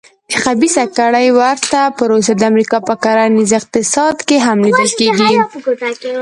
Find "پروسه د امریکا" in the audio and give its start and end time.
1.97-2.77